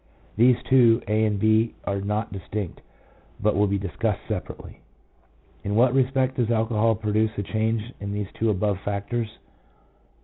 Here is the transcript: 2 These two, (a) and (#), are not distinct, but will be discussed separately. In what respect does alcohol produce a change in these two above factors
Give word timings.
2 0.37 0.43
These 0.55 0.63
two, 0.63 0.99
(a) 1.07 1.25
and 1.25 1.71
(#), 1.81 1.83
are 1.85 2.01
not 2.01 2.31
distinct, 2.33 2.81
but 3.39 3.55
will 3.55 3.67
be 3.67 3.77
discussed 3.77 4.21
separately. 4.27 4.79
In 5.63 5.75
what 5.75 5.93
respect 5.93 6.37
does 6.37 6.49
alcohol 6.49 6.95
produce 6.95 7.37
a 7.37 7.43
change 7.43 7.93
in 7.99 8.11
these 8.11 8.31
two 8.33 8.49
above 8.49 8.79
factors 8.79 9.37